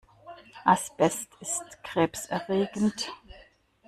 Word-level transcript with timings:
Asbest 0.65 1.29
ist 1.41 1.83
krebserregend. 1.83 3.11